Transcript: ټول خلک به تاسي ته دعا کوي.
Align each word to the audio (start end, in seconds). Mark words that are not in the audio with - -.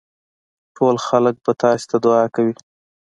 ټول 0.75 0.95
خلک 1.07 1.35
به 1.43 1.51
تاسي 1.61 1.85
ته 1.89 1.97
دعا 2.03 2.23
کوي. 2.35 2.53